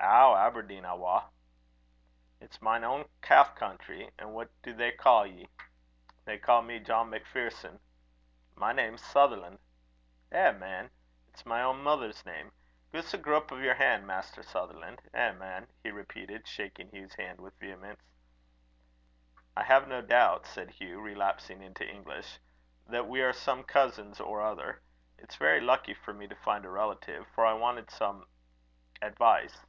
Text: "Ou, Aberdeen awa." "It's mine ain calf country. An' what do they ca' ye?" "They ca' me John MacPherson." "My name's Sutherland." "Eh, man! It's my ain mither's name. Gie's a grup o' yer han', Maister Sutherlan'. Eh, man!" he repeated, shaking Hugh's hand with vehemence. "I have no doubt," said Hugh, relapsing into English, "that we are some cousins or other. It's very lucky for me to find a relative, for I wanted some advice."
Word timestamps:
"Ou, 0.00 0.36
Aberdeen 0.50 0.84
awa." 0.86 1.24
"It's 2.40 2.62
mine 2.62 2.82
ain 2.84 3.06
calf 3.20 3.54
country. 3.56 4.10
An' 4.18 4.32
what 4.32 4.48
do 4.62 4.72
they 4.72 4.92
ca' 4.92 5.24
ye?" 5.24 5.48
"They 6.24 6.38
ca' 6.38 6.62
me 6.62 6.78
John 6.80 7.10
MacPherson." 7.10 7.78
"My 8.54 8.72
name's 8.72 9.02
Sutherland." 9.04 9.58
"Eh, 10.32 10.52
man! 10.52 10.90
It's 11.30 11.44
my 11.44 11.62
ain 11.68 11.82
mither's 11.82 12.24
name. 12.24 12.52
Gie's 12.94 13.12
a 13.12 13.18
grup 13.18 13.50
o' 13.52 13.56
yer 13.56 13.74
han', 13.74 14.06
Maister 14.06 14.42
Sutherlan'. 14.44 14.98
Eh, 15.12 15.32
man!" 15.32 15.66
he 15.82 15.90
repeated, 15.90 16.46
shaking 16.48 16.90
Hugh's 16.92 17.16
hand 17.16 17.38
with 17.40 17.58
vehemence. 17.58 18.00
"I 19.56 19.64
have 19.64 19.88
no 19.88 20.00
doubt," 20.00 20.46
said 20.46 20.70
Hugh, 20.70 21.00
relapsing 21.00 21.60
into 21.60 21.84
English, 21.86 22.38
"that 22.86 23.08
we 23.08 23.20
are 23.20 23.32
some 23.34 23.62
cousins 23.64 24.20
or 24.20 24.40
other. 24.40 24.80
It's 25.18 25.36
very 25.36 25.60
lucky 25.60 25.92
for 25.92 26.14
me 26.14 26.26
to 26.28 26.36
find 26.36 26.64
a 26.64 26.70
relative, 26.70 27.26
for 27.34 27.44
I 27.44 27.52
wanted 27.54 27.90
some 27.90 28.26
advice." 29.02 29.66